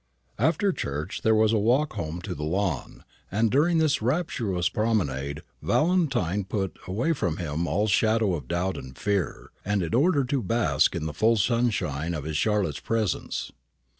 [0.39, 5.43] After church there was the walk home to the Lawn: and during this rapturous promenade
[5.61, 10.95] Valentine put away from him all shadow of doubt and fear, in order to bask
[10.95, 13.51] in the full sunshine of his Charlotte's presence.